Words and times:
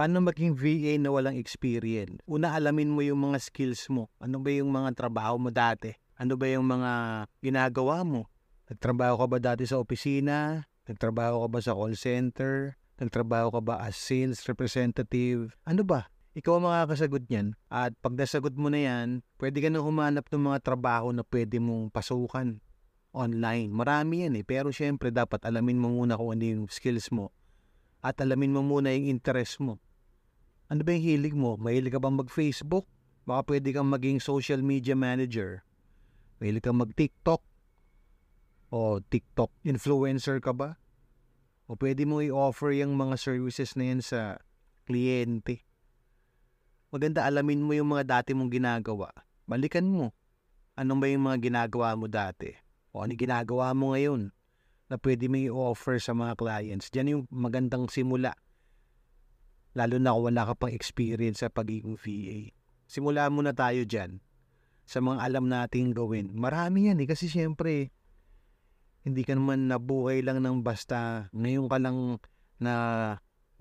Paano 0.00 0.16
maging 0.24 0.56
VA 0.56 0.96
na 0.96 1.12
walang 1.12 1.36
experience? 1.36 2.24
Una, 2.24 2.56
alamin 2.56 2.88
mo 2.88 3.04
yung 3.04 3.20
mga 3.20 3.36
skills 3.36 3.84
mo. 3.92 4.08
Ano 4.16 4.40
ba 4.40 4.48
yung 4.48 4.72
mga 4.72 4.96
trabaho 4.96 5.36
mo 5.36 5.52
dati? 5.52 5.92
Ano 6.16 6.40
ba 6.40 6.48
yung 6.48 6.64
mga 6.64 6.92
ginagawa 7.44 8.00
mo? 8.00 8.24
Nagtrabaho 8.72 9.20
ka 9.20 9.26
ba 9.28 9.36
dati 9.36 9.68
sa 9.68 9.76
opisina? 9.76 10.64
Nagtrabaho 10.88 11.44
ka 11.44 11.48
ba 11.52 11.60
sa 11.60 11.76
call 11.76 12.00
center? 12.00 12.80
Nagtrabaho 12.96 13.52
ka 13.52 13.60
ba 13.60 13.76
as 13.84 13.92
sales 13.92 14.40
representative? 14.48 15.52
Ano 15.68 15.84
ba? 15.84 16.08
Ikaw 16.32 16.52
ang 16.56 16.64
makakasagot 16.64 17.28
niyan. 17.28 17.60
At 17.68 17.92
pag 18.00 18.16
nasagot 18.16 18.56
mo 18.56 18.72
na 18.72 18.80
yan, 18.80 19.20
pwede 19.36 19.60
ka 19.60 19.68
na 19.68 19.84
humanap 19.84 20.24
ng 20.32 20.48
mga 20.48 20.64
trabaho 20.64 21.12
na 21.12 21.28
pwede 21.28 21.60
mong 21.60 21.92
pasukan 21.92 22.56
online. 23.12 23.68
Marami 23.68 24.24
yan 24.24 24.40
eh. 24.40 24.48
Pero 24.48 24.72
syempre, 24.72 25.12
dapat 25.12 25.44
alamin 25.44 25.76
mo 25.76 25.92
muna 25.92 26.16
kung 26.16 26.32
ano 26.32 26.44
yung 26.48 26.72
skills 26.72 27.12
mo. 27.12 27.36
At 28.00 28.16
alamin 28.24 28.56
mo 28.56 28.64
muna 28.64 28.96
yung 28.96 29.12
interest 29.12 29.60
mo. 29.60 29.76
Ano 30.70 30.86
ba 30.86 30.94
yung 30.94 31.02
hilig 31.02 31.34
mo? 31.34 31.58
Mahilig 31.58 31.90
ka 31.90 31.98
bang 31.98 32.14
mag-Facebook? 32.14 32.86
Baka 33.26 33.50
pwede 33.50 33.74
kang 33.74 33.90
maging 33.90 34.22
social 34.22 34.62
media 34.62 34.94
manager. 34.94 35.66
Mahilig 36.38 36.62
kang 36.62 36.78
mag-TikTok? 36.78 37.42
O 38.70 39.02
TikTok 39.02 39.50
influencer 39.66 40.38
ka 40.38 40.54
ba? 40.54 40.78
O 41.66 41.74
pwede 41.74 42.06
mo 42.06 42.22
i-offer 42.22 42.70
yung 42.78 42.94
mga 42.94 43.18
services 43.18 43.74
na 43.74 43.90
yan 43.90 43.98
sa 43.98 44.38
kliyente. 44.86 45.66
Maganda 46.94 47.26
alamin 47.26 47.66
mo 47.66 47.74
yung 47.74 47.90
mga 47.90 48.06
dati 48.06 48.30
mong 48.30 48.54
ginagawa. 48.54 49.10
Balikan 49.50 49.90
mo. 49.90 50.14
Ano 50.78 51.02
ba 51.02 51.10
yung 51.10 51.26
mga 51.26 51.50
ginagawa 51.50 51.98
mo 51.98 52.06
dati? 52.06 52.46
O 52.94 53.02
ano 53.02 53.18
ginagawa 53.18 53.74
mo 53.74 53.90
ngayon 53.98 54.30
na 54.86 54.94
pwede 55.02 55.26
mo 55.26 55.34
i-offer 55.34 55.98
sa 55.98 56.14
mga 56.14 56.38
clients. 56.38 56.94
Diyan 56.94 57.10
yung 57.10 57.22
magandang 57.26 57.90
simula. 57.90 58.38
Lalo 59.78 60.02
na 60.02 60.14
kung 60.14 60.26
wala 60.30 60.42
ka 60.50 60.54
pang 60.58 60.74
experience 60.74 61.46
sa 61.46 61.48
pagiging 61.52 61.94
VA. 61.94 62.50
Simula 62.90 63.30
muna 63.30 63.54
tayo 63.54 63.86
dyan 63.86 64.18
sa 64.82 64.98
mga 64.98 65.22
alam 65.22 65.46
nating 65.46 65.94
gawin. 65.94 66.34
Marami 66.34 66.90
yan 66.90 66.98
eh 66.98 67.06
kasi 67.06 67.30
syempre 67.30 67.94
hindi 69.06 69.22
ka 69.22 69.38
naman 69.38 69.70
nabuhay 69.70 70.20
lang 70.20 70.42
ng 70.42 70.60
basta 70.60 71.30
ngayon 71.32 71.70
ka 71.70 71.78
lang 71.78 72.18
na 72.58 72.74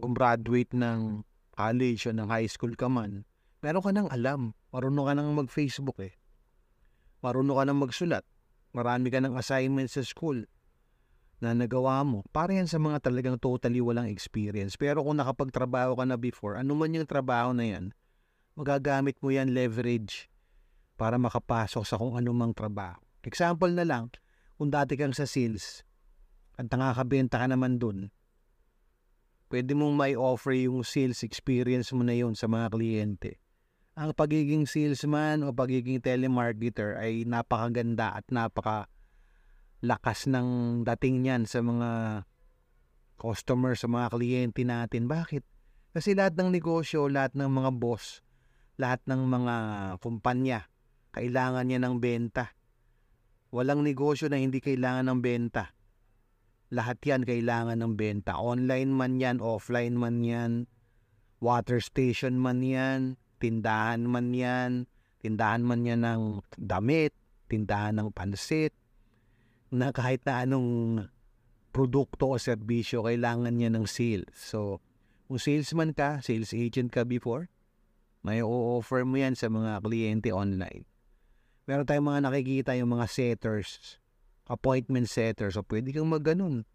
gumraduate 0.01 0.73
ng 0.73 1.23
college 1.53 2.09
o 2.09 2.11
ng 2.11 2.27
high 2.27 2.49
school 2.49 2.73
ka 2.73 2.89
man. 2.89 3.23
Meron 3.61 3.83
ka 3.85 3.91
nang 3.93 4.09
alam. 4.09 4.57
Marunong 4.73 5.05
ka 5.05 5.13
nang 5.13 5.29
mag-Facebook 5.35 5.99
eh. 6.01 6.17
Marunong 7.21 7.59
ka 7.59 7.63
nang 7.67 7.79
magsulat. 7.79 8.23
Marami 8.73 9.11
ka 9.13 9.21
ng 9.21 9.37
assignments 9.37 9.99
sa 9.99 10.03
school 10.03 10.49
na 11.39 11.55
nagawa 11.55 12.03
mo. 12.03 12.27
Para 12.35 12.51
yan 12.51 12.67
sa 12.67 12.79
mga 12.79 12.99
talagang 12.99 13.39
totally 13.39 13.79
walang 13.79 14.11
experience. 14.11 14.75
Pero 14.75 15.03
kung 15.03 15.19
nakapagtrabaho 15.19 15.95
ka 15.95 16.03
na 16.03 16.19
before, 16.19 16.59
ano 16.59 16.75
man 16.75 16.91
yung 16.91 17.07
trabaho 17.07 17.55
na 17.55 17.65
yan, 17.65 17.95
magagamit 18.59 19.15
mo 19.23 19.31
yan 19.31 19.55
leverage 19.55 20.27
para 20.99 21.15
makapasok 21.15 21.83
sa 21.87 21.95
kung 21.95 22.19
anumang 22.19 22.51
trabaho. 22.51 22.99
Example 23.23 23.71
na 23.71 23.87
lang, 23.87 24.11
kung 24.59 24.67
dati 24.67 24.99
kang 24.99 25.15
sa 25.15 25.23
sales 25.23 25.87
at 26.59 26.67
nakakabenta 26.67 27.39
ka 27.39 27.47
naman 27.47 27.79
dun, 27.79 28.11
pwede 29.47 29.71
mong 29.71 29.95
may 29.95 30.13
offer 30.19 30.51
yung 30.51 30.83
sales 30.83 31.23
experience 31.23 31.95
mo 31.95 32.03
na 32.03 32.11
yun 32.11 32.35
sa 32.35 32.51
mga 32.51 32.67
kliyente. 32.75 33.39
Ang 33.95 34.11
pagiging 34.11 34.67
salesman 34.67 35.43
o 35.43 35.55
pagiging 35.55 36.03
telemarketer 36.03 36.99
ay 36.99 37.23
napakaganda 37.23 38.15
at 38.15 38.27
napaka 38.27 38.91
lakas 39.79 40.27
ng 40.27 40.81
dating 40.83 41.23
niyan 41.23 41.43
sa 41.47 41.63
mga 41.63 42.23
customer, 43.19 43.75
sa 43.75 43.87
mga 43.87 44.11
kliyente 44.15 44.63
natin. 44.63 45.07
Bakit? 45.07 45.43
Kasi 45.95 46.15
lahat 46.15 46.39
ng 46.39 46.49
negosyo, 46.51 47.07
lahat 47.11 47.35
ng 47.35 47.49
mga 47.49 47.71
boss, 47.75 48.23
lahat 48.79 49.03
ng 49.07 49.21
mga 49.27 49.55
kumpanya, 49.99 50.69
kailangan 51.11 51.67
niya 51.67 51.79
ng 51.83 51.95
benta. 51.99 52.55
Walang 53.49 53.81
negosyo 53.81 54.29
na 54.29 54.37
hindi 54.37 54.61
kailangan 54.61 55.09
ng 55.09 55.19
benta. 55.19 55.73
Lahat 56.69 57.01
yan 57.01 57.25
kailangan 57.25 57.81
ng 57.81 57.97
benta. 57.97 58.37
Online 58.37 58.93
man 58.93 59.17
yan, 59.17 59.41
offline 59.41 59.97
man 59.97 60.21
yan, 60.21 60.69
water 61.41 61.81
station 61.81 62.37
man 62.37 62.61
yan, 62.61 63.17
tindahan 63.41 64.05
man 64.05 64.37
yan, 64.37 64.85
tindahan 65.23 65.65
man 65.65 65.81
yan 65.81 66.05
ng 66.05 66.45
damit, 66.61 67.17
tindahan 67.49 67.97
ng 67.97 68.13
pansit, 68.13 68.75
na 69.69 69.93
kahit 69.93 70.25
na 70.25 70.45
anong 70.45 70.69
produkto 71.69 72.33
o 72.33 72.35
serbisyo, 72.41 73.05
kailangan 73.05 73.53
niya 73.53 73.69
ng 73.69 73.85
sales. 73.85 74.33
So, 74.33 74.81
kung 75.29 75.37
salesman 75.37 75.93
ka, 75.93 76.19
sales 76.25 76.51
agent 76.57 76.89
ka 76.89 77.05
before, 77.05 77.47
may 78.25 78.41
o-offer 78.41 79.05
mo 79.05 79.15
yan 79.15 79.37
sa 79.37 79.47
mga 79.47 79.79
kliyente 79.85 80.33
online. 80.33 80.89
Meron 81.69 81.85
tayong 81.85 82.09
mga 82.09 82.21
nakikita 82.25 82.71
yung 82.75 82.97
mga 82.97 83.05
setters, 83.05 84.01
appointment 84.49 85.05
setters. 85.05 85.53
So, 85.53 85.61
pwede 85.69 85.93
kang 85.93 86.09
mag 86.09 86.25
ganun. 86.25 86.65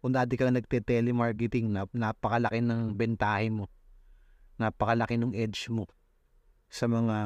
Kung 0.00 0.16
dati 0.16 0.40
kang 0.40 0.56
nagte-telemarketing, 0.56 1.68
nap 1.76 1.92
napakalaki 1.92 2.64
ng 2.64 2.96
bentahe 2.96 3.52
mo. 3.52 3.68
Napakalaki 4.56 5.20
ng 5.20 5.36
edge 5.36 5.68
mo 5.68 5.84
sa 6.72 6.88
mga 6.88 7.16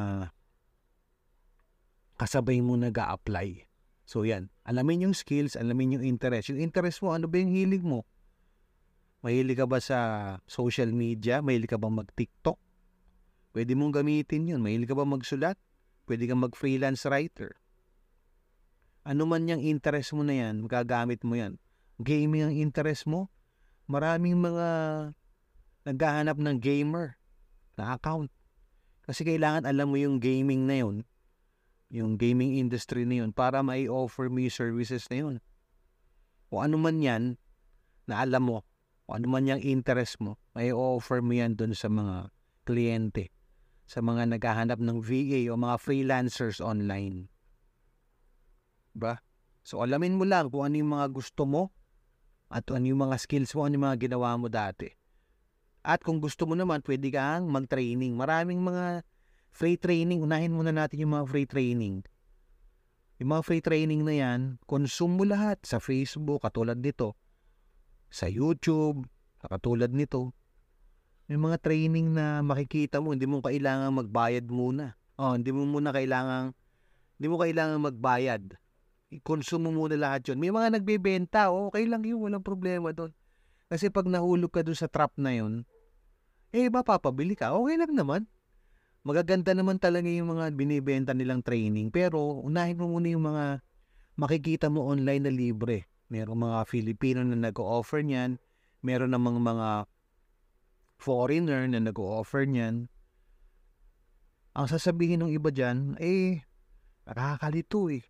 kasabay 2.19 2.59
mo 2.59 2.75
nag 2.75 2.95
apply 2.95 3.74
So 4.05 4.29
yan, 4.29 4.53
alamin 4.69 5.09
yung 5.09 5.17
skills, 5.17 5.57
alamin 5.57 5.97
yung 5.97 6.05
interest. 6.05 6.53
Yung 6.53 6.61
interest 6.61 7.01
mo, 7.01 7.17
ano 7.17 7.25
ba 7.25 7.41
yung 7.41 7.53
hilig 7.53 7.81
mo? 7.81 8.05
Mahilig 9.25 9.57
ka 9.57 9.65
ba 9.65 9.81
sa 9.81 9.99
social 10.45 10.93
media? 10.93 11.41
Mahilig 11.41 11.73
ka 11.73 11.81
ba 11.81 11.89
mag-TikTok? 11.89 12.61
Pwede 13.57 13.73
mong 13.73 13.97
gamitin 13.97 14.45
yun. 14.45 14.61
Mahilig 14.61 14.93
ka 14.93 14.97
ba 14.97 15.09
magsulat? 15.09 15.57
Pwede 16.05 16.29
kang 16.29 16.45
mag-freelance 16.45 17.09
writer. 17.09 17.57
Ano 19.09 19.25
man 19.25 19.49
yung 19.49 19.65
interest 19.65 20.13
mo 20.13 20.21
na 20.21 20.37
yan, 20.37 20.65
magagamit 20.65 21.25
mo 21.25 21.37
yan. 21.37 21.57
Gaming 21.97 22.53
ang 22.53 22.55
interest 22.57 23.09
mo? 23.09 23.33
Maraming 23.89 24.37
mga 24.37 24.69
naghahanap 25.89 26.37
ng 26.37 26.57
gamer 26.61 27.17
na 27.81 27.97
account. 27.97 28.29
Kasi 29.05 29.25
kailangan 29.25 29.65
alam 29.65 29.89
mo 29.89 29.97
yung 29.97 30.21
gaming 30.21 30.69
na 30.69 30.85
yun 30.85 31.05
yung 31.95 32.19
gaming 32.19 32.59
industry 32.59 33.07
na 33.07 33.23
yun 33.23 33.31
para 33.31 33.63
may 33.63 33.87
offer 33.87 34.27
mo 34.27 34.43
yung 34.43 34.51
services 34.51 35.07
na 35.15 35.17
yun. 35.23 35.37
O 36.51 36.59
ano 36.59 36.75
man 36.75 36.99
yan 36.99 37.39
na 38.11 38.27
alam 38.27 38.51
mo, 38.51 38.59
o 39.07 39.15
ano 39.15 39.31
man 39.31 39.47
yung 39.47 39.63
interest 39.63 40.19
mo, 40.19 40.35
may 40.59 40.75
offer 40.75 41.23
mo 41.23 41.39
yan 41.39 41.55
dun 41.55 41.71
sa 41.71 41.87
mga 41.87 42.35
kliyente, 42.67 43.31
sa 43.87 44.03
mga 44.03 44.27
naghahanap 44.27 44.83
ng 44.83 44.99
VA 44.99 45.47
o 45.47 45.55
mga 45.55 45.79
freelancers 45.79 46.59
online. 46.59 47.31
Ba? 48.91 49.23
So 49.63 49.79
alamin 49.79 50.19
mo 50.19 50.27
lang 50.27 50.51
kung 50.51 50.67
ano 50.67 50.75
yung 50.75 50.99
mga 50.99 51.15
gusto 51.15 51.47
mo 51.47 51.71
at 52.51 52.67
ano 52.75 52.91
yung 52.91 53.07
mga 53.07 53.23
skills 53.23 53.55
mo, 53.55 53.71
ano 53.71 53.79
yung 53.79 53.87
mga 53.87 54.11
ginawa 54.11 54.35
mo 54.35 54.51
dati. 54.51 54.91
At 55.87 56.03
kung 56.03 56.19
gusto 56.19 56.49
mo 56.49 56.59
naman, 56.59 56.81
pwede 56.83 57.13
kang 57.13 57.45
mag-training. 57.47 58.17
Maraming 58.17 58.59
mga 58.65 59.05
free 59.55 59.79
training, 59.79 60.19
unahin 60.21 60.51
muna 60.51 60.75
natin 60.75 61.07
yung 61.07 61.15
mga 61.15 61.31
free 61.31 61.47
training. 61.47 62.03
Yung 63.23 63.31
mga 63.31 63.43
free 63.47 63.63
training 63.63 64.03
na 64.03 64.15
yan, 64.19 64.41
consume 64.67 65.15
mo 65.15 65.23
lahat 65.23 65.63
sa 65.63 65.79
Facebook, 65.79 66.43
katulad 66.43 66.83
nito. 66.83 67.15
Sa 68.11 68.27
YouTube, 68.27 69.07
katulad 69.39 69.95
nito. 69.95 70.35
Yung 71.31 71.47
mga 71.47 71.63
training 71.63 72.11
na 72.11 72.43
makikita 72.43 72.99
mo, 72.99 73.15
hindi 73.15 73.31
mo 73.31 73.39
kailangan 73.39 73.95
magbayad 73.95 74.51
muna. 74.51 74.99
Oh, 75.15 75.39
hindi 75.39 75.55
mo 75.55 75.63
muna 75.63 75.95
kailangan 75.95 76.51
hindi 77.15 77.27
mo 77.31 77.39
kailangan 77.39 77.79
magbayad. 77.79 78.59
I-consume 79.15 79.71
mo 79.71 79.87
muna 79.87 79.95
lahat 79.95 80.27
yun. 80.27 80.43
May 80.43 80.51
mga 80.51 80.75
nagbebenta, 80.75 81.55
oh, 81.55 81.71
okay 81.71 81.87
lang 81.87 82.03
yun, 82.03 82.19
walang 82.19 82.43
problema 82.43 82.91
doon. 82.91 83.15
Kasi 83.71 83.87
pag 83.87 84.11
nahulog 84.11 84.51
ka 84.51 84.67
doon 84.67 84.75
sa 84.75 84.91
trap 84.91 85.15
na 85.15 85.31
yun, 85.31 85.63
eh, 86.51 86.67
mapapabili 86.67 87.39
ka, 87.39 87.55
okay 87.55 87.79
lang 87.79 87.95
naman 87.95 88.27
magaganda 89.05 89.53
naman 89.53 89.77
talaga 89.77 90.09
yung 90.09 90.33
mga 90.35 90.57
binibenta 90.57 91.13
nilang 91.13 91.45
training. 91.45 91.93
Pero 91.93 92.41
unahin 92.41 92.81
mo 92.81 92.97
muna 92.97 93.09
yung 93.13 93.29
mga 93.29 93.45
makikita 94.17 94.73
mo 94.73 94.89
online 94.89 95.29
na 95.29 95.33
libre. 95.33 95.87
Merong 96.09 96.41
mga 96.41 96.59
Filipino 96.65 97.21
na 97.21 97.37
nag-offer 97.37 98.01
niyan. 98.01 98.41
Meron 98.81 99.13
namang 99.13 99.39
mga 99.45 99.85
foreigner 100.97 101.69
na 101.69 101.85
nag-offer 101.85 102.49
niyan. 102.49 102.89
Ang 104.55 104.67
sasabihin 104.71 105.21
ng 105.27 105.33
iba 105.35 105.51
dyan, 105.51 105.99
eh, 105.99 106.47
nakakalito 107.05 107.91
eh. 107.91 108.07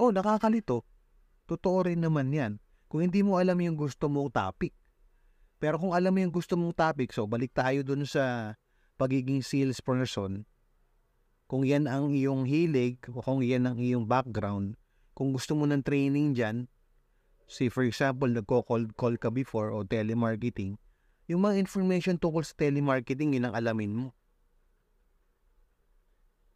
Oh, 0.00 0.10
nakakalito. 0.10 0.82
Totoo 1.44 1.86
rin 1.86 2.02
naman 2.02 2.32
yan. 2.32 2.56
Kung 2.88 3.04
hindi 3.04 3.20
mo 3.20 3.36
alam 3.36 3.60
yung 3.60 3.76
gusto 3.76 4.08
mong 4.08 4.32
topic. 4.32 4.72
Pero 5.60 5.76
kung 5.76 5.92
alam 5.92 6.14
mo 6.14 6.18
yung 6.24 6.32
gusto 6.32 6.56
mong 6.56 6.72
topic, 6.72 7.12
so 7.12 7.28
balik 7.28 7.52
tayo 7.52 7.84
dun 7.84 8.08
sa 8.08 8.54
pagiging 8.98 9.40
salesperson, 9.40 10.42
kung 11.48 11.64
yan 11.64 11.88
ang 11.88 12.12
iyong 12.12 12.44
hilig, 12.44 13.00
kung 13.00 13.40
yan 13.40 13.64
ang 13.64 13.78
iyong 13.80 14.04
background, 14.04 14.76
kung 15.16 15.32
gusto 15.32 15.56
mo 15.56 15.64
ng 15.64 15.80
training 15.80 16.36
dyan, 16.36 16.68
say 17.48 17.72
for 17.72 17.86
example, 17.86 18.28
nagko-cold 18.28 18.92
call 18.98 19.16
ka 19.16 19.32
before 19.32 19.72
o 19.72 19.86
telemarketing, 19.86 20.76
Yung 21.28 21.44
mga 21.44 21.60
information 21.60 22.16
tungkol 22.16 22.40
sa 22.40 22.56
telemarketing, 22.56 23.36
yun 23.36 23.52
ang 23.52 23.54
alamin 23.54 23.92
mo. 23.92 24.08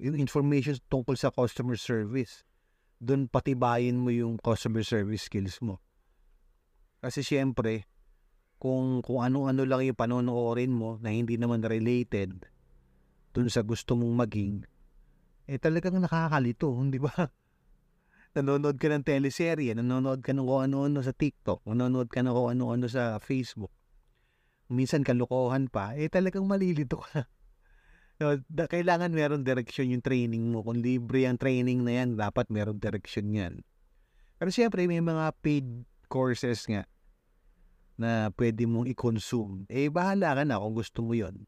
Yung 0.00 0.16
information 0.16 0.80
tungkol 0.88 1.12
sa 1.12 1.28
customer 1.28 1.76
service, 1.76 2.48
doon 2.96 3.28
patibayin 3.28 4.00
mo 4.00 4.08
yung 4.08 4.40
customer 4.40 4.80
service 4.80 5.28
skills 5.28 5.60
mo. 5.60 5.84
Kasi 7.04 7.20
siyempre, 7.20 7.84
kung, 8.62 9.02
kung 9.02 9.26
ano-ano 9.26 9.66
lang 9.66 9.82
yung 9.82 9.98
panonoorin 9.98 10.70
mo 10.70 11.02
na 11.02 11.10
hindi 11.10 11.34
naman 11.34 11.66
related 11.66 12.46
dun 13.34 13.50
sa 13.50 13.66
gusto 13.66 13.98
mong 13.98 14.14
maging, 14.22 14.62
eh 15.50 15.58
talagang 15.58 15.98
nakakalito, 15.98 16.70
di 16.94 17.02
ba? 17.02 17.10
nanonood 18.32 18.80
ka 18.80 18.88
ng 18.88 19.04
teleserye, 19.04 19.76
nanonood 19.76 20.22
ka 20.24 20.32
ng 20.32 20.46
kung 20.46 20.62
ano-ano 20.70 21.04
sa 21.04 21.12
TikTok, 21.12 21.66
nanonood 21.68 22.08
ka 22.08 22.22
ng 22.22 22.32
kung 22.32 22.48
ano-ano 22.54 22.86
sa 22.88 23.18
Facebook. 23.18 23.74
Minsan 24.72 25.04
kalokohan 25.04 25.68
pa, 25.68 25.92
eh 25.98 26.08
talagang 26.08 26.46
malilito 26.46 27.02
ka. 27.02 27.26
So, 28.22 28.38
da, 28.46 28.70
kailangan 28.70 29.10
meron 29.10 29.42
direction 29.42 29.90
yung 29.90 30.04
training 30.04 30.54
mo. 30.54 30.62
Kung 30.62 30.78
libre 30.78 31.26
ang 31.26 31.42
training 31.42 31.82
na 31.82 31.90
yan, 31.90 32.14
dapat 32.14 32.46
meron 32.54 32.78
direction 32.78 33.26
yan. 33.34 33.66
Pero 34.38 34.54
siyempre, 34.54 34.86
may 34.86 35.02
mga 35.02 35.34
paid 35.42 35.66
courses 36.06 36.62
nga 36.70 36.86
na 37.96 38.32
pwede 38.34 38.64
mong 38.64 38.88
i-consume. 38.92 39.68
Eh, 39.68 39.92
bahala 39.92 40.36
ka 40.36 40.42
na 40.44 40.60
kung 40.60 40.74
gusto 40.76 41.04
mo 41.04 41.12
yon. 41.12 41.44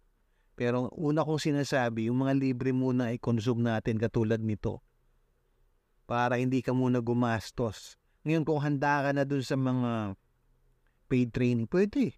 Pero 0.54 0.92
una 0.94 1.26
kong 1.26 1.42
sinasabi, 1.42 2.06
yung 2.06 2.22
mga 2.22 2.34
libre 2.38 2.70
muna 2.70 3.10
i-consume 3.10 3.64
natin 3.64 3.98
katulad 3.98 4.38
nito 4.38 4.84
para 6.04 6.38
hindi 6.38 6.60
ka 6.60 6.70
muna 6.76 7.00
gumastos. 7.00 7.96
Ngayon, 8.24 8.44
kung 8.44 8.60
handa 8.60 9.04
ka 9.04 9.10
na 9.12 9.24
dun 9.24 9.44
sa 9.44 9.56
mga 9.56 10.16
paid 11.08 11.28
training, 11.32 11.68
pwede. 11.68 12.16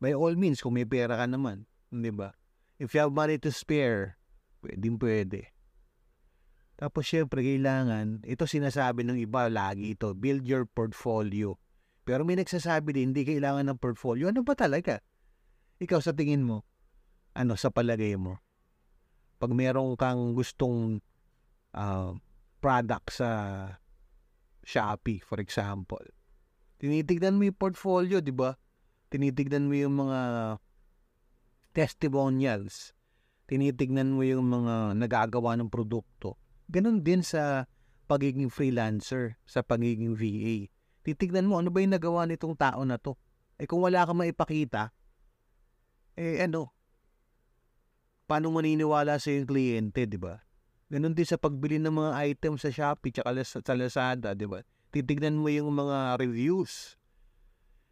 By 0.00 0.12
all 0.12 0.36
means, 0.36 0.60
kung 0.60 0.76
may 0.76 0.84
pera 0.84 1.16
ka 1.16 1.24
naman. 1.24 1.64
Di 1.88 2.12
ba? 2.12 2.34
If 2.76 2.92
you 2.92 3.00
have 3.00 3.14
money 3.14 3.38
to 3.40 3.54
spare, 3.54 4.18
pwede 4.60 4.88
pwede. 4.98 5.40
Tapos 6.74 7.06
syempre 7.06 7.46
kailangan, 7.46 8.26
ito 8.26 8.50
sinasabi 8.50 9.06
ng 9.06 9.22
iba 9.22 9.46
lagi 9.46 9.94
ito, 9.94 10.10
build 10.10 10.42
your 10.42 10.66
portfolio. 10.66 11.54
Pero 12.04 12.22
may 12.28 12.36
nagsasabi 12.36 12.92
din, 12.92 13.12
hindi 13.12 13.24
kailangan 13.24 13.72
ng 13.72 13.80
portfolio. 13.80 14.28
Ano 14.28 14.44
ba 14.44 14.52
talaga? 14.52 15.00
Ikaw 15.80 16.00
sa 16.04 16.12
tingin 16.12 16.44
mo, 16.44 16.62
ano 17.32 17.56
sa 17.56 17.72
palagay 17.72 18.14
mo? 18.20 18.38
Pag 19.40 19.56
meron 19.56 19.96
kang 19.96 20.36
gustong 20.36 21.00
uh, 21.72 22.12
product 22.60 23.08
sa 23.08 23.30
Shopee, 24.64 25.20
for 25.20 25.40
example, 25.40 26.04
tinitignan 26.80 27.36
mo 27.40 27.48
yung 27.48 27.56
portfolio, 27.56 28.20
di 28.20 28.32
ba? 28.32 28.52
Tinitignan 29.08 29.68
mo 29.68 29.74
yung 29.76 29.96
mga 30.04 30.20
testimonials. 31.72 32.92
Tinitignan 33.44 34.16
mo 34.16 34.24
yung 34.24 34.48
mga 34.48 34.96
nagagawa 34.96 35.56
ng 35.60 35.68
produkto. 35.68 36.40
Ganon 36.68 37.04
din 37.04 37.20
sa 37.20 37.68
pagiging 38.08 38.48
freelancer, 38.48 39.36
sa 39.44 39.60
pagiging 39.60 40.16
VA. 40.16 40.68
Titignan 41.04 41.44
mo 41.44 41.60
ano 41.60 41.68
ba 41.68 41.84
yung 41.84 41.92
nagawa 41.92 42.24
nitong 42.24 42.56
tao 42.56 42.80
na 42.82 42.96
to. 42.96 43.14
Eh 43.60 43.68
kung 43.68 43.84
wala 43.84 44.08
kang 44.08 44.18
maipakita, 44.18 44.90
eh 46.16 46.40
ano, 46.42 46.72
paano 48.24 48.48
maniniwala 48.50 49.20
sa 49.20 49.28
yung 49.28 49.44
kliyente, 49.44 50.08
di 50.08 50.16
ba? 50.16 50.40
Ganon 50.88 51.12
din 51.12 51.28
sa 51.28 51.36
pagbili 51.36 51.76
ng 51.76 51.92
mga 51.92 52.10
items 52.24 52.64
sa 52.64 52.72
Shopee 52.72 53.12
tsaka 53.12 53.30
sa 53.44 53.74
Lazada, 53.76 54.32
di 54.32 54.48
ba? 54.48 54.64
Titignan 54.88 55.36
mo 55.36 55.52
yung 55.52 55.70
mga 55.76 56.16
reviews. 56.16 56.96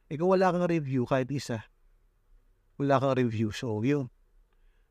Eh 0.09 0.17
kung 0.17 0.33
wala 0.33 0.49
kang 0.49 0.65
review, 0.65 1.05
kahit 1.05 1.29
isa, 1.29 1.69
wala 2.81 2.97
kang 2.97 3.17
review. 3.17 3.53
So, 3.53 3.81
yun. 3.85 4.09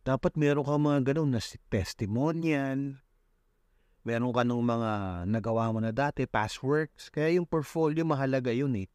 Dapat 0.02 0.34
meron 0.38 0.66
kang 0.66 0.82
mga 0.82 1.14
ganun 1.14 1.34
na 1.34 1.42
testimonial, 1.70 3.02
meron 4.02 4.34
ka 4.34 4.42
ng 4.42 4.62
mga 4.62 4.92
nagawa 5.30 5.70
mo 5.70 5.80
na 5.82 5.94
dati, 5.94 6.26
past 6.26 6.62
works. 6.66 7.14
Kaya 7.14 7.38
yung 7.38 7.46
portfolio, 7.46 8.02
mahalaga 8.02 8.50
yun 8.50 8.74
eh. 8.78 8.90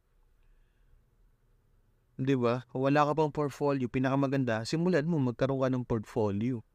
Di 2.17 2.33
ba? 2.33 2.65
Kung 2.73 2.89
wala 2.89 3.05
ka 3.05 3.13
pang 3.13 3.29
portfolio, 3.29 3.85
pinakamaganda, 3.85 4.65
simulan 4.65 5.05
mo, 5.05 5.21
magkaroon 5.21 5.61
ka 5.63 5.69
ng 5.69 5.85
portfolio. 5.85 6.65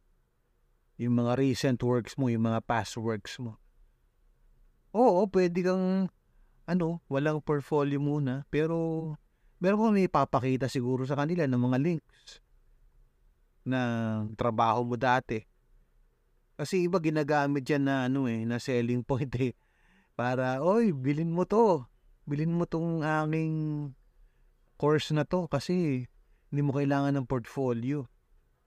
Yung 1.03 1.19
mga 1.19 1.35
recent 1.35 1.83
works 1.83 2.15
mo, 2.15 2.31
yung 2.31 2.47
mga 2.47 2.63
past 2.63 2.95
works 2.95 3.43
mo. 3.43 3.59
Oo, 4.95 5.27
pwede 5.27 5.67
kang, 5.67 6.07
ano, 6.69 7.03
walang 7.11 7.43
portfolio 7.43 7.99
muna, 7.99 8.47
pero 8.55 8.77
meron 9.59 9.79
ko 9.81 9.85
may 9.91 10.07
ipapakita 10.07 10.71
siguro 10.71 11.03
sa 11.09 11.19
kanila 11.19 11.43
ng 11.51 11.59
mga 11.59 11.79
links 11.83 12.39
na 13.67 13.81
trabaho 14.39 14.87
mo 14.87 14.95
dati. 14.95 15.43
Kasi 16.63 16.87
iba 16.87 17.03
ginagamit 17.03 17.67
yan 17.67 17.91
na 17.91 18.07
ano 18.07 18.31
eh, 18.31 18.47
na 18.47 18.63
selling 18.63 19.03
point 19.03 19.35
eh. 19.51 19.59
Para, 20.15 20.63
oy, 20.63 20.95
bilin 20.95 21.35
mo 21.35 21.43
to. 21.43 21.91
Bilin 22.23 22.55
mo 22.55 22.71
tong 22.71 23.03
aking 23.03 23.91
course 24.79 25.11
na 25.11 25.27
to 25.27 25.51
kasi 25.51 26.07
hindi 26.55 26.63
mo 26.63 26.71
kailangan 26.71 27.19
ng 27.19 27.27
portfolio. 27.27 28.07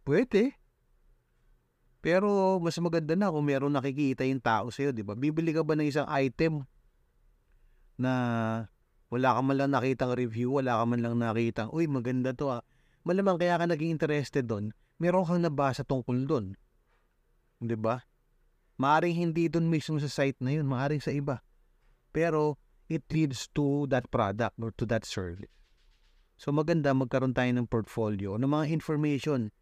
Pwede. 0.03 0.59
Pero 2.03 2.59
mas 2.59 2.75
maganda 2.83 3.15
na 3.15 3.31
kung 3.31 3.47
meron 3.47 3.71
nakikita 3.71 4.27
yung 4.27 4.43
tao 4.43 4.67
sa'yo, 4.75 4.91
di 4.91 4.99
ba? 4.99 5.15
Bibili 5.15 5.55
ka 5.55 5.63
ba 5.63 5.79
ng 5.79 5.87
isang 5.87 6.11
item 6.11 6.67
na 7.95 8.11
wala 9.07 9.39
ka 9.39 9.39
man 9.39 9.55
lang 9.55 9.71
nakitang 9.71 10.11
review, 10.11 10.59
wala 10.59 10.83
ka 10.83 10.83
man 10.83 10.99
lang 10.99 11.15
nakitang, 11.15 11.71
uy, 11.71 11.87
maganda 11.87 12.35
to 12.35 12.51
ah. 12.51 12.61
Malamang 13.07 13.39
kaya 13.39 13.55
ka 13.55 13.71
naging 13.71 13.95
interested 13.95 14.51
doon, 14.51 14.75
meron 14.99 15.23
kang 15.23 15.39
nabasa 15.39 15.87
tungkol 15.87 16.27
doon. 16.27 16.59
Di 17.65 17.77
ba? 17.77 18.01
Maaring 18.77 19.15
hindi 19.15 19.49
doon 19.49 19.67
mismo 19.67 19.97
sa 19.97 20.11
site 20.11 20.37
na 20.43 20.53
yun, 20.53 20.67
maaring 20.67 21.01
sa 21.01 21.09
iba. 21.09 21.41
Pero, 22.13 22.61
it 22.87 23.03
leads 23.09 23.49
to 23.57 23.89
that 23.89 24.09
product 24.13 24.55
or 24.61 24.69
to 24.77 24.85
that 24.85 25.05
service. 25.05 25.49
So 26.35 26.51
maganda 26.51 26.91
magkaroon 26.91 27.33
tayo 27.33 27.49
ng 27.55 27.71
portfolio 27.71 28.35
ng 28.35 28.49
mga 28.51 28.65
information. 28.75 29.55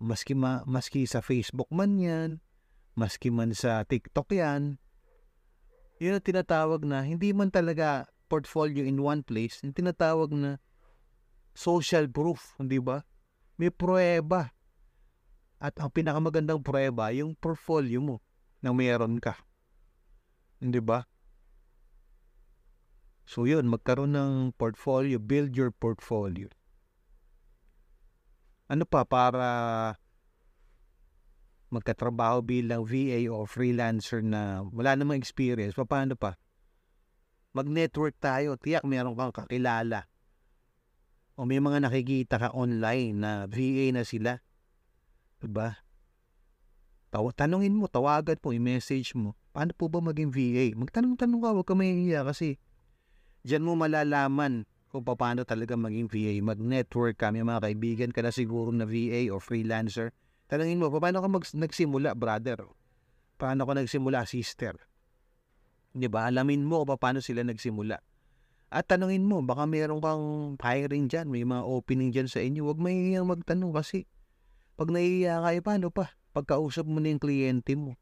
Maski, 0.00 0.32
ma, 0.32 0.64
maski 0.64 1.04
sa 1.04 1.20
Facebook 1.20 1.68
man 1.68 2.00
yan, 2.00 2.40
maski 2.96 3.28
man 3.28 3.52
sa 3.52 3.84
TikTok 3.84 4.32
yan, 4.32 4.80
yun 6.00 6.16
ang 6.16 6.24
tinatawag 6.24 6.88
na 6.88 7.04
hindi 7.04 7.36
man 7.36 7.52
talaga 7.52 8.08
portfolio 8.32 8.80
in 8.80 8.96
one 8.96 9.20
place, 9.20 9.60
yung 9.60 9.76
tinatawag 9.76 10.32
na 10.32 10.56
social 11.52 12.08
proof, 12.08 12.56
di 12.56 12.80
ba? 12.80 13.04
May 13.60 13.68
prueba. 13.68 14.48
At 15.60 15.76
ang 15.76 15.92
pinakamagandang 15.92 16.64
prueba, 16.64 17.12
yung 17.12 17.36
portfolio 17.36 18.00
mo 18.00 18.16
na 18.64 18.72
mayroon 18.72 19.20
ka. 19.20 19.36
Di 20.58 20.80
ba? 20.80 21.04
So 23.28 23.44
yun, 23.44 23.68
magkaroon 23.68 24.16
ng 24.16 24.32
portfolio, 24.56 25.20
build 25.20 25.54
your 25.54 25.70
portfolio. 25.70 26.48
Ano 28.66 28.88
pa 28.88 29.04
para 29.04 29.46
magkatrabaho 31.70 32.42
bilang 32.42 32.82
VA 32.82 33.30
o 33.30 33.46
freelancer 33.46 34.24
na 34.24 34.66
wala 34.74 34.98
namang 34.98 35.20
experience, 35.20 35.78
paano 35.78 36.18
pa? 36.18 36.34
mag-network 37.50 38.14
tayo. 38.18 38.54
Tiyak 38.56 38.86
meron 38.86 39.18
kang 39.18 39.34
kakilala. 39.34 40.06
O 41.34 41.48
may 41.48 41.58
mga 41.58 41.88
nakikita 41.88 42.36
ka 42.36 42.48
online 42.52 43.16
na 43.16 43.32
VA 43.48 43.90
na 43.94 44.04
sila. 44.04 44.38
Diba? 45.40 45.80
Taw- 47.10 47.34
tanungin 47.34 47.74
mo, 47.74 47.90
tawagan 47.90 48.38
mo, 48.38 48.54
i-message 48.54 49.18
mo. 49.18 49.34
Paano 49.50 49.74
po 49.74 49.90
ba 49.90 49.98
maging 49.98 50.30
VA? 50.30 50.70
Magtanong-tanong 50.78 51.40
ka, 51.42 51.48
huwag 51.50 51.66
ka 51.66 51.74
mahihiya 51.74 52.22
kasi 52.22 52.60
diyan 53.42 53.66
mo 53.66 53.74
malalaman 53.74 54.68
kung 54.94 55.02
paano 55.02 55.42
talaga 55.42 55.74
maging 55.74 56.06
VA. 56.06 56.38
Mag-network 56.38 57.18
ka, 57.18 57.34
mga 57.34 57.62
kaibigan 57.66 58.10
ka 58.14 58.22
na 58.22 58.30
siguro 58.30 58.70
na 58.70 58.86
VA 58.86 59.26
o 59.34 59.42
freelancer. 59.42 60.14
Tanungin 60.46 60.78
mo, 60.78 60.86
paano 60.92 61.18
ka 61.18 61.28
mag- 61.30 61.58
nagsimula, 61.58 62.14
brother? 62.14 62.62
Paano 63.40 63.66
ka 63.66 63.72
nagsimula, 63.74 64.22
sister? 64.28 64.78
'Di 65.90 66.06
ba? 66.06 66.30
Alamin 66.30 66.62
mo 66.62 66.86
paano 66.86 67.18
sila 67.18 67.42
nagsimula. 67.42 67.98
At 68.70 68.86
tanungin 68.86 69.26
mo, 69.26 69.42
baka 69.42 69.66
meron 69.66 69.98
kang 69.98 70.54
hiring 70.62 71.10
dyan, 71.10 71.26
may 71.26 71.42
mga 71.42 71.66
opening 71.66 72.14
dyan 72.14 72.30
sa 72.30 72.38
inyo. 72.38 72.70
Huwag 72.70 72.78
mahihiyang 72.78 73.26
magtanong 73.26 73.74
kasi 73.74 74.06
pag 74.80 74.88
nahihiya 74.88 75.44
kayo, 75.44 75.60
paano 75.60 75.86
pa? 75.92 76.16
Pagkausap 76.32 76.88
mo 76.88 77.04
na 77.04 77.12
yung 77.12 77.20
kliyente 77.20 77.76
mo. 77.76 78.00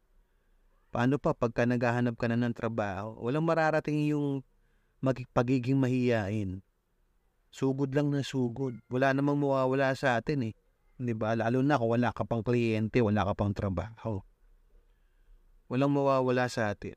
Paano 0.94 1.18
pa 1.18 1.34
pagka 1.34 1.66
naghahanap 1.66 2.14
ka 2.14 2.30
na 2.30 2.38
ng 2.38 2.54
trabaho? 2.54 3.18
Walang 3.18 3.42
mararating 3.42 4.14
yung 4.14 4.46
pagiging 5.34 5.74
mahiyain. 5.74 6.62
Sugod 7.50 7.90
lang 7.98 8.14
na 8.14 8.22
sugod. 8.22 8.78
Wala 8.94 9.10
namang 9.10 9.42
mawawala 9.42 9.90
sa 9.98 10.22
atin 10.22 10.52
eh. 10.52 10.54
Di 10.94 11.18
ba? 11.18 11.34
Lalo 11.34 11.66
na 11.66 11.82
kung 11.82 11.98
wala 11.98 12.14
ka 12.14 12.22
pang 12.22 12.46
kliyente, 12.46 13.02
wala 13.02 13.26
ka 13.26 13.34
pang 13.34 13.50
trabaho. 13.50 14.22
Walang 15.66 15.98
mawawala 15.98 16.46
sa 16.46 16.70
atin. 16.70 16.94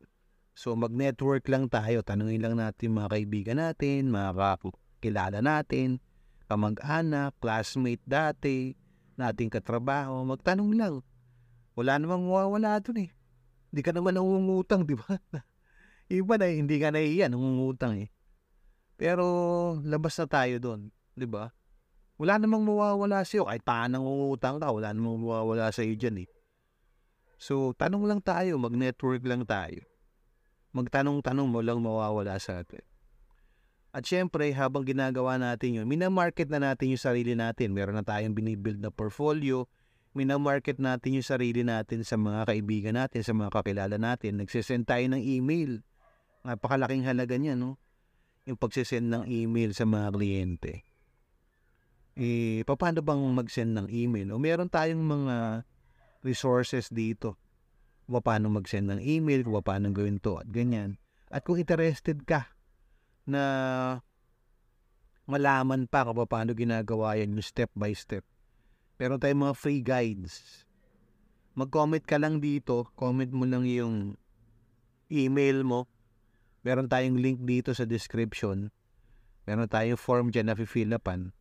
So 0.53 0.77
mag-network 0.77 1.49
lang 1.49 1.73
tayo, 1.73 2.05
tanungin 2.05 2.45
lang 2.45 2.53
natin 2.53 2.93
mga 2.93 3.17
kaibigan 3.17 3.57
natin, 3.57 4.13
mga 4.13 4.61
kakilala 4.61 5.41
natin. 5.41 5.97
kamag-anak, 6.45 7.31
classmate 7.39 8.03
dati, 8.03 8.75
nating 9.15 9.51
katrabaho, 9.51 10.23
magtanong 10.27 10.71
lang. 10.75 10.95
Wala 11.75 11.97
namang 11.97 12.27
mawawala 12.27 12.79
dun 12.83 13.07
eh. 13.07 13.09
Hindi 13.71 13.81
ka 13.81 13.91
naman 13.95 14.19
nangungutang, 14.19 14.83
di 14.83 14.99
ba? 14.99 15.15
Iba 16.11 16.35
na 16.35 16.51
hindi 16.51 16.75
ka 16.75 16.91
nahihiya, 16.91 17.31
nangungutang 17.31 18.03
eh. 18.03 18.09
Pero 18.99 19.25
labas 19.87 20.19
na 20.19 20.27
tayo 20.27 20.55
doon, 20.59 20.91
di 21.15 21.23
ba? 21.23 21.49
Wala 22.21 22.37
namang 22.37 22.67
mawawala 22.67 23.25
sa 23.25 23.33
iyo. 23.39 23.49
Kahit 23.49 23.63
paano 23.65 23.97
nangungutang 23.97 24.61
ka, 24.61 24.69
wala 24.69 24.93
namang 24.93 25.23
mawawala 25.25 25.73
sa 25.73 25.81
iyo 25.81 25.95
dyan 25.97 26.27
eh. 26.27 26.29
So, 27.41 27.73
tanong 27.73 28.05
lang 28.05 28.21
tayo, 28.21 28.61
mag-network 28.61 29.25
lang 29.25 29.41
tayo. 29.49 29.81
Magtanong-tanong 30.77 31.47
mo 31.49 31.59
lang 31.65 31.81
mawawala 31.81 32.37
sa 32.37 32.61
atin. 32.61 32.85
At 33.91 34.07
syempre, 34.07 34.47
habang 34.55 34.87
ginagawa 34.87 35.35
natin 35.35 35.83
yun, 35.83 35.85
minamarket 35.87 36.47
na 36.47 36.63
natin 36.63 36.95
yung 36.95 37.03
sarili 37.03 37.35
natin. 37.35 37.75
Meron 37.75 37.99
na 37.99 38.07
tayong 38.07 38.31
binibuild 38.31 38.79
na 38.79 38.87
portfolio. 38.87 39.67
Minamarket 40.15 40.79
natin 40.79 41.19
yung 41.19 41.27
sarili 41.27 41.63
natin 41.67 42.07
sa 42.07 42.15
mga 42.15 42.47
kaibigan 42.47 42.95
natin, 42.95 43.19
sa 43.23 43.35
mga 43.35 43.51
kakilala 43.51 43.99
natin. 43.99 44.39
Nagsisend 44.39 44.87
tayo 44.87 45.03
ng 45.11 45.19
email. 45.19 45.83
Napakalaking 46.47 47.03
halaga 47.03 47.35
niya, 47.35 47.59
no? 47.59 47.75
Yung 48.47 48.55
pagsisend 48.55 49.11
ng 49.11 49.23
email 49.27 49.75
sa 49.75 49.83
mga 49.83 50.07
kliyente. 50.15 50.87
Eh, 52.15 52.63
paano 52.67 53.03
bang 53.03 53.23
mag-send 53.23 53.75
ng 53.75 53.87
email? 53.91 54.31
O 54.31 54.39
meron 54.39 54.71
tayong 54.71 55.03
mga 55.03 55.67
resources 56.23 56.87
dito. 56.91 57.35
Kung 58.07 58.23
paano 58.23 58.51
mag-send 58.51 58.87
ng 58.87 58.99
email, 59.03 59.43
kung 59.43 59.59
paano 59.63 59.91
gawin 59.91 60.19
to 60.19 60.39
at 60.39 60.47
ganyan. 60.47 60.95
At 61.31 61.43
kung 61.43 61.59
interested 61.59 62.23
ka 62.27 62.51
na 63.25 63.43
malaman 65.29 65.87
pa 65.87 66.03
kung 66.03 66.17
paano 66.27 66.51
ginagawa 66.51 67.15
yan 67.15 67.37
yung 67.37 67.45
step 67.45 67.71
by 67.77 67.93
step. 67.95 68.25
Meron 69.01 69.17
tayong 69.17 69.49
mga 69.49 69.55
free 69.57 69.81
guides. 69.81 70.65
Mag-comment 71.57 72.03
ka 72.03 72.21
lang 72.21 72.37
dito, 72.37 72.91
comment 72.93 73.29
mo 73.33 73.49
lang 73.49 73.65
yung 73.65 74.15
email 75.11 75.65
mo. 75.65 75.89
Meron 76.61 76.85
tayong 76.85 77.17
link 77.17 77.41
dito 77.41 77.73
sa 77.73 77.89
description. 77.89 78.69
Meron 79.49 79.67
tayong 79.67 79.97
form 79.97 80.29
dyan 80.29 80.53
na 80.53 80.55
fill 80.55 80.93
upan. 80.93 81.33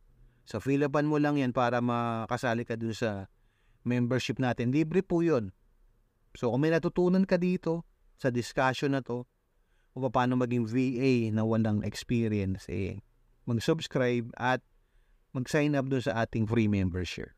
So, 0.43 0.57
fill 0.57 0.83
upan 0.83 1.05
mo 1.05 1.21
lang 1.21 1.37
yan 1.37 1.53
para 1.53 1.79
makasali 1.79 2.65
ka 2.65 2.75
dun 2.75 2.97
sa 2.97 3.29
membership 3.85 4.41
natin. 4.41 4.73
Libre 4.73 5.05
po 5.05 5.21
yun. 5.21 5.53
So, 6.33 6.49
kung 6.49 6.65
may 6.65 6.73
natutunan 6.73 7.23
ka 7.29 7.37
dito 7.37 7.85
sa 8.17 8.33
discussion 8.33 8.97
na 8.97 9.05
to, 9.05 9.29
kung 9.91 10.07
paano 10.07 10.39
maging 10.39 10.67
VA 10.67 11.13
na 11.35 11.43
walang 11.43 11.83
experience, 11.83 12.67
eh, 12.71 13.03
mag-subscribe 13.43 14.31
at 14.39 14.63
mag-sign 15.35 15.75
up 15.75 15.87
doon 15.91 16.03
sa 16.03 16.23
ating 16.23 16.47
free 16.47 16.71
membership. 16.71 17.31